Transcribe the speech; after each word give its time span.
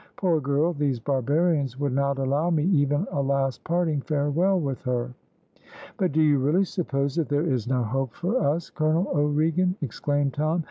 "Poor 0.15 0.39
girl, 0.41 0.73
these 0.73 0.99
barbarians 0.99 1.79
would 1.79 1.93
not 1.93 2.17
allow 2.17 2.49
me 2.49 2.63
even 2.63 3.05
a 3.11 3.21
last 3.21 3.63
parting 3.63 4.01
farewell 4.01 4.59
with 4.59 4.81
her." 4.81 5.13
"But 5.97 6.11
do 6.11 6.23
you 6.23 6.39
really 6.39 6.65
suppose 6.65 7.13
that 7.17 7.29
there 7.29 7.45
is 7.45 7.67
no 7.67 7.83
hope 7.83 8.15
for 8.15 8.43
us, 8.43 8.71
Colonel 8.71 9.09
O'Regan?" 9.13 9.75
exclaimed 9.79 10.33
Tom. 10.33 10.59